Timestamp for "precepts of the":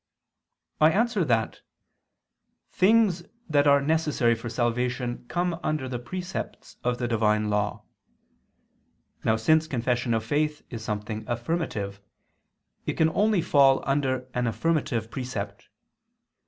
5.99-7.07